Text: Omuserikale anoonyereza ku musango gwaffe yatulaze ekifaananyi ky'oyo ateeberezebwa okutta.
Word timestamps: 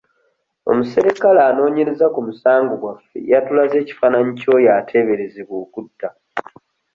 Omuserikale 0.69 1.39
anoonyereza 1.49 2.05
ku 2.13 2.19
musango 2.27 2.73
gwaffe 2.81 3.17
yatulaze 3.31 3.75
ekifaananyi 3.79 4.31
ky'oyo 4.39 4.69
ateeberezebwa 4.79 5.55
okutta. 5.63 6.07